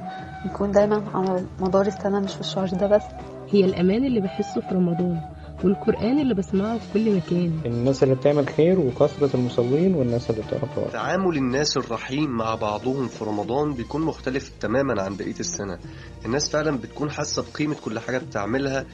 نكون 0.47 0.71
دايما 0.73 1.03
على 1.15 1.43
مدار 1.61 1.87
السنة 1.87 2.21
مش 2.21 2.35
في 2.35 2.41
الشهر 2.41 2.67
ده 2.69 2.87
بس. 2.87 3.03
هي 3.51 3.65
الأمان 3.65 4.05
اللي 4.05 4.21
بحسه 4.21 4.61
في 4.61 4.75
رمضان. 4.75 5.21
والقرآن 5.67 6.19
اللي 6.21 6.35
بسمعه 6.35 6.79
في 6.79 6.85
كل 6.95 7.17
مكان. 7.17 7.61
الناس 7.67 8.03
اللي 8.03 8.15
بتعمل 8.15 8.49
خير 8.49 8.81
وكثرة 8.81 9.31
المصلين 9.35 9.95
والناس 9.95 10.31
اللي 10.31 10.43
بتقرأ 10.43 10.69
قرآن. 10.77 10.91
تعامل 10.91 11.37
الناس 11.37 11.77
الرحيم 11.77 12.31
مع 12.31 12.55
بعضهم 12.55 13.09
في 13.09 13.25
رمضان 13.25 13.73
بيكون 13.75 14.03
مختلف 14.03 14.53
تماما 14.61 15.03
عن 15.03 15.17
بقية 15.17 15.41
السنة. 15.41 15.79
الناس 16.27 16.51
فعلا 16.51 16.79
بتكون 16.79 17.11
حاسة 17.11 17.45
بقيمة 17.53 17.77
كل 17.85 17.99
حاجة 17.99 18.19
بتعملها 18.19 18.87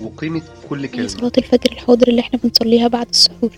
وقيمة 0.00 0.42
كل 0.68 0.86
كلمة. 0.86 1.06
صلاة 1.08 1.32
الفجر 1.38 1.72
الحاضر 1.72 2.08
اللي 2.08 2.20
إحنا 2.20 2.38
بنصليها 2.44 2.88
بعد 2.88 3.08
السحور. 3.08 3.50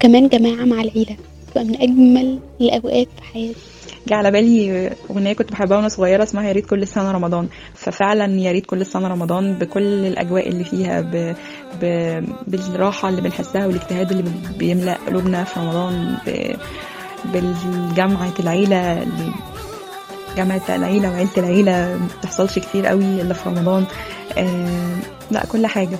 كمان 0.00 0.28
جماعة 0.28 0.64
مع 0.64 0.80
العيلة. 0.80 1.16
تبقى 1.50 1.64
من 1.64 1.76
أجمل 1.82 2.38
الأوقات 2.60 3.08
في 3.16 3.22
حياتي. 3.22 3.71
جه 4.08 4.14
على 4.14 4.30
بالي 4.30 4.90
أغنية 5.10 5.32
كنت 5.32 5.52
بحبها 5.52 5.76
وأنا 5.76 5.88
صغيرة 5.88 6.22
اسمها 6.22 6.44
يا 6.48 6.52
ريت 6.52 6.66
كل 6.66 6.86
سنة 6.86 7.12
رمضان. 7.12 7.48
ففعلا 7.74 8.40
يا 8.40 8.52
ريت 8.52 8.66
كل 8.66 8.86
سنة 8.86 9.08
رمضان 9.08 9.54
بكل 9.54 9.82
الأجواء 10.06 10.48
اللي 10.48 10.64
فيها 10.64 11.00
ب... 11.00 11.34
ب... 11.82 11.84
بالراحة 12.46 13.08
اللي 13.08 13.20
بنحسها 13.20 13.66
والاجتهاد 13.66 14.10
اللي 14.10 14.22
بي- 14.22 14.58
بيملأ 14.58 14.98
قلوبنا 15.06 15.44
في 15.44 15.60
رمضان 15.60 16.16
ب... 16.26 16.56
بالجامعة 17.24 18.32
العيلة 18.40 19.02
اللي 19.02 19.32
جامعة 20.36 20.62
العيلة 20.68 21.10
وعيلة 21.10 21.30
العيلة 21.38 21.98
مبتحصلش 22.02 22.58
كتير 22.58 22.86
قوي 22.86 23.04
إلا 23.22 23.34
في 23.34 23.48
رمضان. 23.48 23.84
آه... 24.38 24.96
لا 25.30 25.46
كل 25.46 25.66
حاجة. 25.66 25.98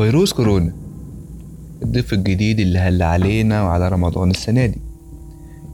فيروس 0.00 0.32
كورونا. 0.32 0.72
الضيف 1.82 2.12
الجديد 2.12 2.60
اللي 2.60 2.78
هل 2.78 3.02
علينا 3.02 3.62
وعلى 3.62 3.88
رمضان 3.88 4.30
السنة 4.30 4.66
دي. 4.66 4.80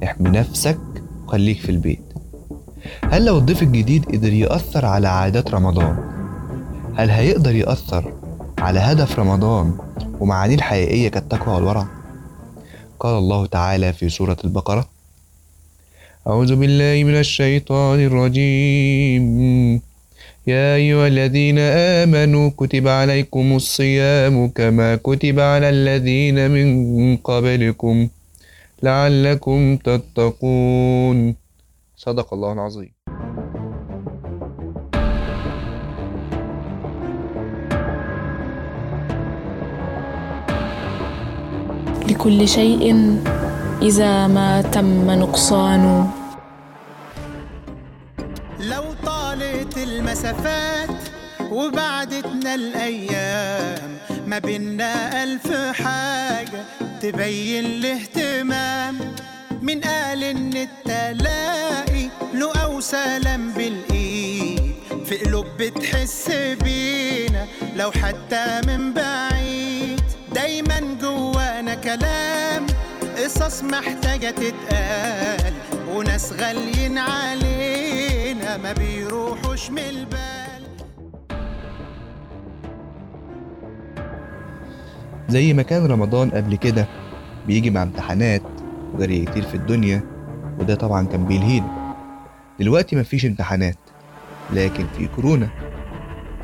احمي 0.04 0.30
نفسك 0.30 0.78
وخليك 1.24 1.60
في 1.60 1.68
البيت. 1.68 2.02
هل 3.10 3.24
لو 3.24 3.38
الضيف 3.38 3.62
الجديد 3.62 4.04
قدر 4.04 4.32
يأثر 4.32 4.86
على 4.86 5.08
عادات 5.08 5.54
رمضان 5.54 5.96
هل 6.96 7.10
هيقدر 7.10 7.54
يأثر 7.54 8.12
على 8.58 8.80
هدف 8.80 9.18
رمضان 9.18 9.78
ومعانيه 10.20 10.54
الحقيقية 10.54 11.08
كالتقوى 11.08 11.54
والورع؟ 11.54 11.86
قال 13.00 13.18
الله 13.18 13.46
تعالى 13.46 13.92
في 13.92 14.08
سورة 14.08 14.36
البقرة 14.44 14.88
أعوذ 16.26 16.56
بالله 16.56 17.04
من 17.04 17.14
الشيطان 17.14 18.00
الرجيم. 18.00 19.80
يا 20.46 20.74
أيها 20.78 21.06
الذين 21.06 21.58
آمنوا 21.58 22.50
كتب 22.56 22.88
عليكم 22.88 23.56
الصيام 23.56 24.48
كما 24.48 24.96
كتب 24.96 25.40
على 25.40 25.68
الذين 25.70 26.50
من 26.50 27.16
قبلكم 27.16 28.08
لعلكم 28.82 29.76
تتقون. 29.76 31.34
صدق 31.96 32.34
الله 32.34 32.52
العظيم. 32.52 32.92
لكل 42.10 42.48
شيء 42.48 42.84
إذا 43.82 44.26
ما 44.26 44.62
تم 44.62 45.10
نقصانه 45.10 46.15
المسافات 50.16 50.88
وبعدتنا 51.40 52.54
الأيام 52.54 53.98
ما 54.26 54.38
بينا 54.38 55.22
ألف 55.24 55.52
حاجة 55.82 56.64
تبين 57.02 57.64
الاهتمام. 57.64 58.98
من 59.62 59.80
قال 59.80 60.24
إن 60.24 60.52
التلاقي 60.56 62.08
له 62.34 62.52
أو 62.64 62.80
سلام 62.80 63.52
بالإيد 63.52 64.72
في 65.06 65.16
قلوب 65.24 65.46
بتحس 65.58 66.30
بينا 66.64 67.46
لو 67.76 67.90
حتى 67.92 68.60
من 68.66 68.92
بعيد. 68.92 70.00
دايما 70.34 70.80
جوانا 71.00 71.74
كلام 71.74 72.66
قصص 73.26 73.62
محتاجة 73.64 74.30
تتقال 74.30 75.52
وناس 75.90 76.32
غاليين 76.32 76.98
علينا 76.98 78.56
ما 78.56 78.72
بيروحوش 78.72 79.70
من 79.70 79.78
البال. 79.78 80.62
زي 85.28 85.52
ما 85.52 85.62
كان 85.62 85.86
رمضان 85.86 86.30
قبل 86.30 86.56
كده 86.56 86.86
بيجي 87.46 87.70
مع 87.70 87.82
امتحانات 87.82 88.42
وجري 88.94 89.24
كتير 89.24 89.42
في 89.42 89.54
الدنيا 89.54 90.02
وده 90.58 90.74
طبعا 90.74 91.06
كان 91.06 91.24
بيلهينا. 91.24 91.94
دلوقتي 92.60 92.96
مفيش 92.96 93.26
امتحانات 93.26 93.78
لكن 94.52 94.86
في 94.98 95.06
كورونا. 95.06 95.48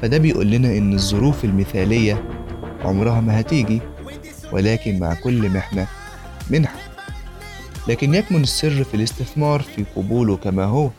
فده 0.01 0.18
بيقول 0.18 0.51
لنا 0.51 0.68
إن 0.68 0.92
الظروف 0.92 1.45
المثالية 1.45 2.25
عمرها 2.85 3.21
ما 3.21 3.40
هتيجي 3.40 3.81
ولكن 4.53 4.99
مع 4.99 5.14
كل 5.14 5.49
محنة 5.49 5.87
منحة 6.53 6.79
لكن 7.88 8.15
يكمن 8.15 8.43
السر 8.43 8.85
في 8.85 8.95
الاستثمار 8.95 9.62
في 9.62 9.85
قبوله 9.97 10.37
كما 10.37 10.65
هو 10.65 10.91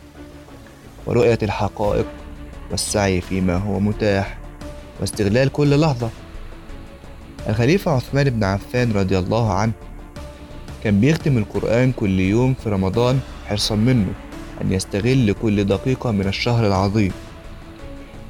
ورؤية 1.05 1.39
الحقائق 1.43 2.05
والسعي 2.71 3.21
فيما 3.21 3.55
هو 3.55 3.79
متاح 3.79 4.37
واستغلال 4.99 5.49
كل 5.49 5.79
لحظة. 5.79 6.09
الخليفة 7.49 7.91
عثمان 7.91 8.29
بن 8.29 8.43
عفان 8.43 8.91
رضي 8.91 9.17
الله 9.19 9.53
عنه 9.53 9.71
كان 10.83 10.99
بيختم 10.99 11.37
القرآن 11.37 11.91
كل 11.91 12.19
يوم 12.19 12.53
في 12.63 12.69
رمضان 12.69 13.19
حرصا 13.47 13.75
منه 13.75 14.13
أن 14.61 14.71
يستغل 14.71 15.35
كل 15.41 15.63
دقيقة 15.63 16.11
من 16.11 16.27
الشهر 16.27 16.67
العظيم. 16.67 17.11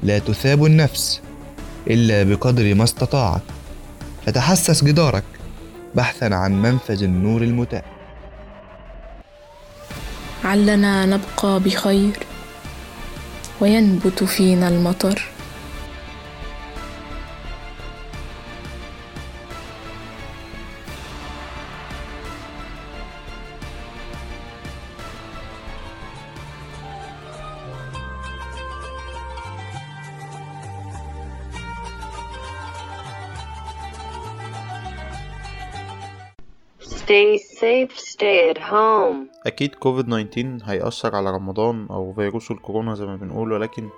لا 0.02 0.18
تثاب 0.18 0.64
النفس 0.64 1.20
إلا 1.86 2.22
بقدر 2.22 2.74
ما 2.74 2.84
استطاعت. 2.84 3.42
فتحسس 4.26 4.84
جدارك. 4.84 5.24
بحثا 5.94 6.24
عن 6.24 6.62
منفذ 6.62 7.02
النور 7.02 7.42
المتاح. 7.42 7.82
علنا 10.44 11.06
نبقى 11.06 11.60
بخير 11.60 12.18
وينبت 13.60 14.24
فينا 14.24 14.68
المطر. 14.68 15.33
Stay 37.14 37.38
safe, 37.38 37.94
stay 37.96 38.50
at 38.50 38.58
home. 38.58 39.28
أكيد 39.46 39.74
كوفيد 39.74 40.06
19 40.06 40.58
هيأثر 40.64 41.16
على 41.16 41.30
رمضان 41.30 41.86
أو 41.90 42.12
فيروس 42.12 42.50
الكورونا 42.50 42.94
زي 42.94 43.06
ما 43.06 43.16
بنقول 43.16 43.52
ولكن 43.52 43.88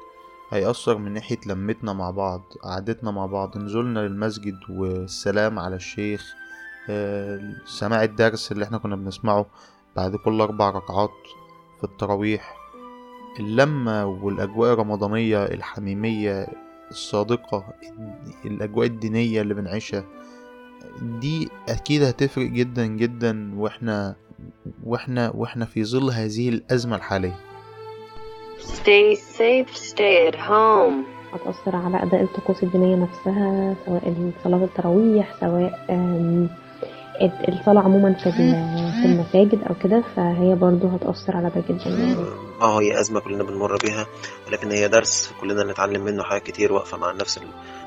هيأثر 0.50 0.98
من 0.98 1.12
ناحية 1.12 1.38
لمتنا 1.46 1.92
مع 1.92 2.10
بعض 2.10 2.42
قعدتنا 2.62 3.10
مع 3.10 3.26
بعض 3.26 3.58
نزولنا 3.58 4.00
للمسجد 4.00 4.54
والسلام 4.70 5.58
على 5.58 5.76
الشيخ 5.76 6.34
آه، 6.90 7.40
سماع 7.64 8.04
الدرس 8.04 8.52
اللي 8.52 8.64
إحنا 8.64 8.78
كنا 8.78 8.96
بنسمعه 8.96 9.46
بعد 9.96 10.16
كل 10.16 10.40
أربع 10.40 10.70
ركعات 10.70 11.10
في 11.78 11.84
التراويح 11.84 12.56
اللمة 13.40 14.06
والأجواء 14.06 14.72
الرمضانية 14.72 15.44
الحميمية 15.44 16.46
الصادقة 16.90 17.64
الأجواء 18.44 18.86
الدينية 18.86 19.40
اللي 19.42 19.54
بنعيشها 19.54 20.04
دي 21.20 21.48
أكيد 21.68 22.02
هتفرق 22.02 22.46
جدا 22.46 22.86
جدا 22.86 23.52
وإحنا 23.56 24.16
وإحنا 24.84 25.32
وإحنا 25.34 25.64
في 25.64 25.84
ظل 25.84 26.10
هذه 26.10 26.48
الأزمة 26.48 26.96
الحالية 26.96 27.36
Stay 28.58 29.16
safe, 29.38 29.74
stay 29.76 30.28
at 30.32 30.36
home. 30.36 31.04
هتأثر 31.32 31.76
على 31.76 32.02
أداء 32.02 32.22
الطقوس 32.22 32.62
الدينية 32.62 32.96
نفسها 32.96 33.76
سواء 33.86 34.30
صلاة 34.44 34.64
التراويح 34.64 35.34
سواء 35.40 35.72
الصلاة 37.48 37.80
عموما 37.82 38.12
في 38.14 38.26
ال- 38.26 38.92
في 39.02 39.06
المساجد 39.06 39.62
أو 39.68 39.74
كده 39.82 40.02
فهي 40.16 40.54
برضو 40.54 40.88
هتأثر 40.88 41.36
على 41.36 41.50
ده 41.54 41.62
جدا 41.68 41.90
يعني 41.90 42.16
آه 42.60 42.80
هي 42.80 43.00
أزمة 43.00 43.20
كلنا 43.20 43.44
بنمر 43.44 43.76
بيها 43.76 44.06
ولكن 44.48 44.70
هي 44.70 44.88
درس 44.88 45.32
كلنا 45.40 45.64
نتعلم 45.72 46.04
منه 46.04 46.22
حاجات 46.22 46.42
كتير 46.42 46.72
واقفة 46.72 46.98
مع 46.98 47.10
النفس 47.10 47.38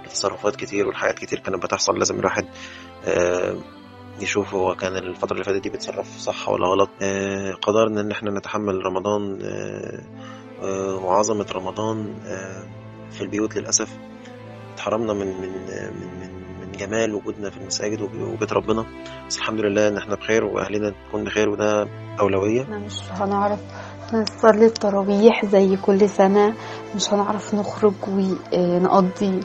التصرفات 0.10 0.56
كتير 0.56 0.88
والحاجات 0.88 1.20
كتير 1.20 1.40
كانت 1.40 1.64
بتحصل 1.64 1.98
لازم 1.98 2.20
الواحد 2.20 2.46
آه، 3.06 3.56
نشوف 4.22 4.54
هو 4.54 4.76
كان 4.76 4.96
الفترة 4.98 5.34
اللي 5.34 5.44
فاتت 5.44 5.62
دي 5.64 5.70
بيتصرف 5.70 6.18
صح 6.18 6.50
ولا 6.50 6.68
غلط. 6.68 6.90
آه، 7.02 7.52
قدرنا 7.62 8.02
إن 8.02 8.12
إحنا 8.12 8.32
نتحمل 8.32 8.86
رمضان 8.86 9.40
آه، 10.64 10.96
وعظمة 10.96 11.46
رمضان 11.56 12.14
في 13.12 13.22
البيوت 13.22 13.56
للأسف. 13.58 13.90
اتحرمنا 14.74 15.14
من 15.14 15.28
من 15.28 15.50
من 15.50 16.20
من 16.20 16.60
من 16.62 16.72
جمال 16.72 17.16
وجودنا 17.16 17.50
في 17.50 17.58
المساجد 17.58 18.02
وب- 18.02 18.22
وبيت 18.34 18.54
ربنا. 18.54 18.86
بس 19.28 19.38
الحمد 19.38 19.60
لله 19.60 19.88
إن 19.88 19.98
إحنا 19.98 20.16
بخير 20.16 20.44
وأهلنا 20.44 20.94
تكون 21.08 21.24
بخير 21.24 21.50
وده 21.50 21.88
أولوية. 22.20 22.62
إحنا 22.64 22.78
مش 22.78 23.00
هنعرف 23.12 23.60
نصلي 24.14 24.66
التراويح 24.66 25.46
زي 25.46 25.76
كل 25.78 26.10
سنة 26.10 26.54
مش 26.96 27.14
هنعرف 27.14 27.54
نخرج 27.56 27.94
ونقضي 28.08 29.40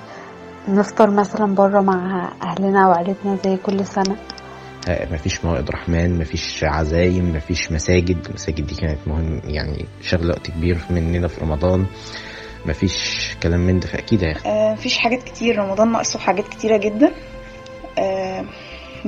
نفطر 0.69 1.11
مثلا 1.11 1.55
بره 1.55 1.81
مع 1.81 2.31
أهلنا 2.43 2.89
وعيلتنا 2.89 3.39
زي 3.45 3.57
كل 3.57 3.87
سنة. 3.87 4.17
آه، 4.89 5.15
مفيش 5.15 5.45
موائد 5.45 5.71
رحمن 5.71 6.19
مفيش 6.19 6.65
عزايم 6.65 7.37
مفيش 7.37 7.73
مساجد. 7.73 8.27
المساجد 8.27 8.67
دي 8.67 8.75
كانت 8.75 8.99
مهم 9.07 9.41
يعني 9.45 9.87
شغل 10.03 10.31
وقت 10.31 10.51
كبير 10.51 10.79
مننا 10.91 11.29
في 11.29 11.41
رمضان. 11.41 11.87
مفيش 12.67 13.29
كلام 13.43 13.61
من 13.61 13.81
ده 13.81 13.87
فأكيد 13.87 14.25
هيختلف 14.25 14.47
آه، 14.47 14.73
مفيش 14.73 14.99
حاجات 14.99 15.23
كتير. 15.23 15.59
رمضان 15.59 15.93
ناقصه 15.93 16.19
حاجات 16.19 16.49
كتيرة 16.49 16.77
جدا. 16.77 17.13
آه، 17.99 18.45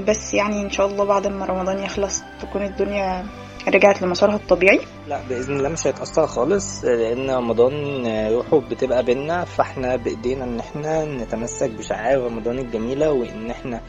بس 0.09 0.35
يعني 0.35 0.63
إن 0.63 0.71
شاء 0.71 0.87
الله 0.87 1.05
بعد 1.05 1.27
ما 1.27 1.45
رمضان 1.45 1.79
يخلص 1.79 2.23
تكون 2.41 2.63
الدنيا 2.63 3.27
رجعت 3.69 4.03
لمسارها 4.03 4.37
الطبيعي؟ 4.37 4.81
لا 5.09 5.21
بإذن 5.29 5.57
الله 5.57 5.69
مش 5.69 5.87
هيتأثر 5.87 6.27
خالص 6.27 6.85
لأن 6.85 7.31
رمضان 7.31 8.07
روحه 8.33 8.61
بتبقى 8.61 9.05
بينا 9.05 9.45
فإحنا 9.45 9.97
بإيدينا 9.97 10.45
إن 10.45 10.59
إحنا 10.59 11.05
نتمسك 11.05 11.71
بشعائر 11.71 12.25
رمضان 12.25 12.59
الجميلة 12.59 13.13
وإن 13.13 13.51
إحنا 13.51 13.81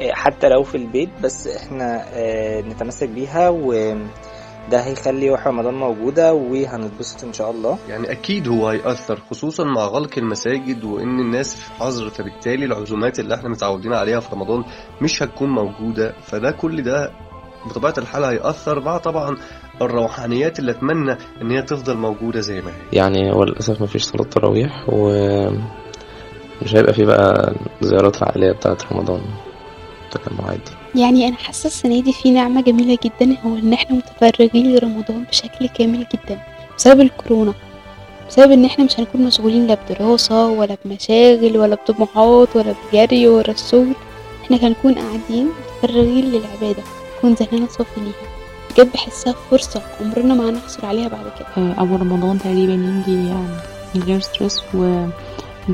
آه، 0.00 0.12
حتى 0.12 0.48
لو 0.48 0.62
في 0.62 0.74
البيت 0.74 1.08
بس 1.22 1.46
إحنا 1.46 2.04
آه، 2.12 2.60
نتمسك 2.60 3.08
بيها 3.08 3.48
وده 3.48 4.80
هيخلي 4.84 5.30
روح 5.30 5.46
رمضان 5.46 5.74
موجودة 5.74 6.34
وهنتبسط 6.34 7.24
إن 7.24 7.32
شاء 7.32 7.50
الله. 7.50 7.78
يعني 7.88 8.12
أكيد 8.12 8.48
هو 8.48 8.68
هيأثر 8.68 9.20
خصوصا 9.30 9.64
مع 9.64 9.84
غلق 9.86 10.18
المساجد 10.18 10.84
وإن 10.84 11.20
الناس 11.20 11.54
في 11.56 11.72
حظر 11.72 12.10
فبالتالي 12.10 12.64
العزومات 12.64 13.18
اللي 13.20 13.34
إحنا 13.34 13.48
متعودين 13.48 13.92
عليها 13.92 14.20
في 14.20 14.34
رمضان 14.34 14.64
مش 15.02 15.22
هتكون 15.22 15.48
موجودة 15.50 16.12
فده 16.22 16.50
كل 16.50 16.82
ده 16.82 17.10
بطبيعة 17.68 17.94
الحال 17.98 18.24
هيأثر 18.24 18.80
مع 18.80 18.96
طبعا 18.98 19.36
الروحانيات 19.82 20.58
اللي 20.58 20.70
أتمنى 20.70 21.16
إن 21.42 21.50
هي 21.50 21.62
تفضل 21.62 21.96
موجودة 21.96 22.40
زي 22.40 22.60
ما 22.60 22.70
هي. 22.70 22.98
يعني 22.98 23.32
هو 23.32 23.44
للأسف 23.44 23.82
مفيش 23.82 24.02
صلاة 24.04 24.24
تراويح 24.24 24.84
ومش 24.88 26.74
هيبقى 26.74 26.92
في 26.94 27.04
بقى 27.04 27.54
زيارات 27.82 28.18
العائلية 28.22 28.52
بتاعة 28.52 28.76
رمضان 28.92 29.20
تجمعات 30.10 30.58
دي 30.94 31.00
يعني 31.00 31.28
أنا 31.28 31.36
حاسة 31.36 31.66
السنة 31.66 32.00
دي 32.02 32.12
في 32.12 32.30
نعمة 32.30 32.62
جميلة 32.62 32.98
جدا 33.04 33.36
هو 33.46 33.56
إن 33.58 33.72
إحنا 33.72 33.96
متفرغين 33.96 34.76
لرمضان 34.76 35.24
بشكل 35.30 35.68
كامل 35.68 36.06
جدا 36.14 36.38
بسبب 36.78 37.00
الكورونا 37.00 37.54
بسبب 38.28 38.50
إن 38.52 38.64
إحنا 38.64 38.84
مش 38.84 39.00
هنكون 39.00 39.20
مشغولين 39.24 39.66
لا 39.66 39.76
بدراسة 39.88 40.46
ولا 40.48 40.76
بمشاغل 40.84 41.58
ولا 41.58 41.74
بطموحات 41.74 42.56
ولا 42.56 42.74
بجري 42.92 43.28
ورا 43.28 43.50
الشغل 43.50 43.92
إحنا 44.44 44.56
هنكون 44.56 44.94
قاعدين 44.94 45.48
متفرغين 45.82 46.24
للعبادة. 46.24 46.82
نكون 47.18 47.32
ذهننا 47.34 47.66
صافي 47.70 48.00
ليها 48.00 48.14
بجد 48.70 48.92
بحسها 48.92 49.34
فرصة 49.50 49.82
عمرنا 50.00 50.34
ما 50.34 50.50
هنحصل 50.50 50.86
عليها 50.86 51.08
بعد 51.08 51.24
كده. 51.38 51.48
آه، 51.56 51.74
أول 51.74 52.00
رمضان 52.00 52.38
تقريبا 52.38 52.72
يجي 52.72 53.30
آه، 53.32 53.46
من 53.94 54.02
غير 54.02 54.20
ستريس 54.20 54.60
ومن 54.74 55.10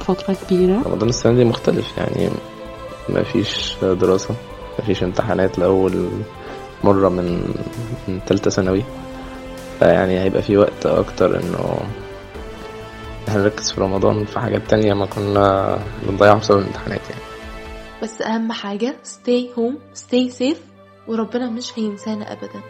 فترة 0.01 0.37
كبيرة. 0.49 0.83
رمضان 0.87 1.09
السنة 1.09 1.35
دي 1.35 1.45
مختلف 1.45 1.87
يعني 1.99 2.29
مفيش 3.09 3.77
دراسة 3.83 4.35
مفيش 4.79 5.03
امتحانات 5.03 5.59
لأول 5.59 6.09
مرة 6.85 7.09
من 7.09 7.55
من 8.09 8.21
تالتة 8.27 8.51
ثانوي. 8.51 8.83
فيعني 9.79 10.21
هيبقى 10.21 10.43
في 10.43 10.57
وقت 10.57 10.87
أكتر 10.87 11.41
إنه 11.41 11.79
هنركز 13.29 13.73
في 13.73 13.81
رمضان 13.81 14.25
في 14.25 14.41
حاجات 14.41 14.63
تانية 14.71 14.95
ما 14.95 15.07
كنا 15.07 15.79
بنضيعها 16.07 16.35
بسبب 16.35 16.59
الامتحانات 16.59 17.01
يعني. 17.11 17.23
بس 18.03 18.23
أهم 18.23 18.53
حاجة 18.53 18.97
stay 19.05 19.57
home 19.59 19.99
stay 19.99 20.33
safe. 20.39 20.72
وربنا 21.07 21.51
مش 21.51 21.79
هينسانا 21.79 22.33
أبدا. 22.33 22.63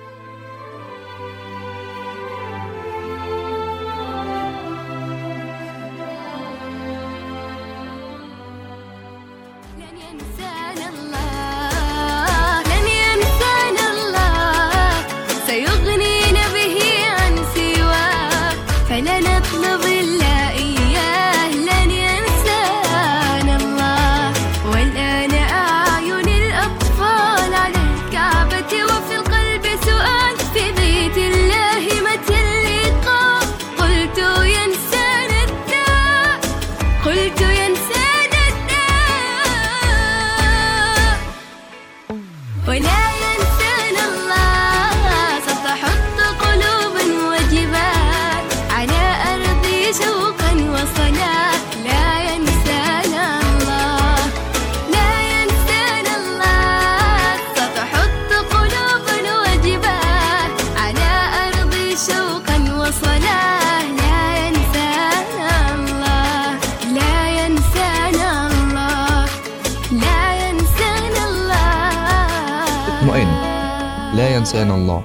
لا 74.55 74.61
ينسانا 74.61 74.75
الله. 74.75 75.03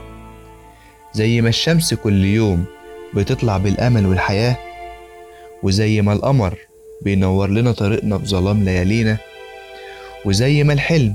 زي 1.13 1.41
ما 1.41 1.49
الشمس 1.49 1.93
كل 1.93 2.25
يوم 2.25 2.65
بتطلع 3.13 3.57
بالأمل 3.57 4.05
والحياة 4.05 4.57
وزي 5.63 6.01
ما 6.01 6.13
القمر 6.13 6.57
بينور 7.01 7.49
لنا 7.49 7.71
طريقنا 7.71 8.17
في 8.17 8.25
ظلام 8.25 8.63
ليالينا 8.63 9.17
وزي 10.25 10.63
ما 10.63 10.73
الحلم 10.73 11.13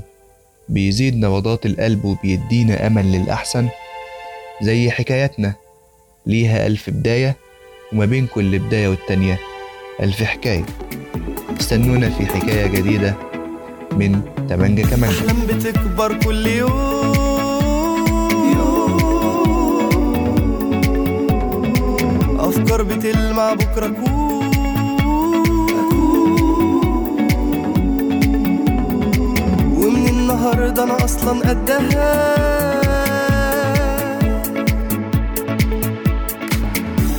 بيزيد 0.69 1.15
نبضات 1.17 1.65
القلب 1.65 2.05
وبيدينا 2.05 2.87
أمل 2.87 3.11
للأحسن 3.11 3.69
زي 4.61 4.91
حكاياتنا 4.91 5.53
ليها 6.25 6.67
ألف 6.67 6.89
بداية 6.89 7.35
وما 7.93 8.05
بين 8.05 8.27
كل 8.27 8.59
بداية 8.59 8.87
والتانية 8.87 9.39
ألف 10.01 10.23
حكاية. 10.23 10.65
استنونا 11.59 12.09
في 12.09 12.25
حكاية 12.25 12.67
جديدة 12.67 13.15
من 13.91 14.21
تمانجة 14.49 14.81
كمانجة. 14.81 15.17
أحلام 15.17 15.47
بتكبر 15.47 16.19
كل 16.19 16.47
يوم. 16.47 17.12
أفكار 22.73 22.83
بتلمع 22.83 23.53
بكرة 23.53 23.85
أكون 23.85 24.43
ومن 29.77 30.07
النهاردة 30.09 30.83
أنا 30.83 31.05
أصلا 31.05 31.49
قدها. 31.49 32.33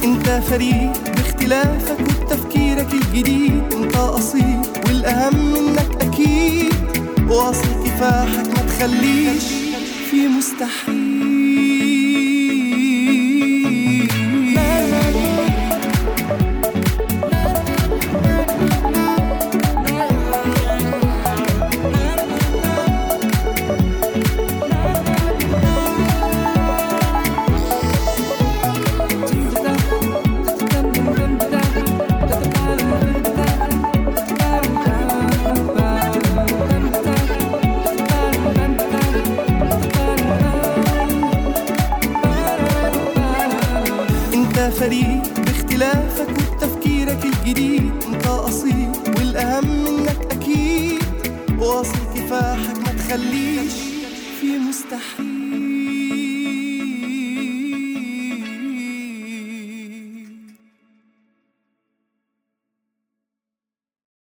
أنت 0.04 0.28
فريد 0.28 0.92
باختلافك 1.16 2.00
وبتفكيرك 2.00 2.92
الجديد 2.92 3.62
أنت 3.72 3.96
أصيل 3.96 4.60
والأهم 4.86 5.54
إنك 5.56 6.02
أكيد. 6.02 6.74
وأصل 7.28 7.68
كفاحك 7.84 8.46
ما 8.48 8.62
تخليش 8.68 9.44
في 10.10 10.28
مستحيل. 10.28 11.33